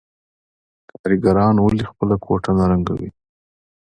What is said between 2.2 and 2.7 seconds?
کوټه نه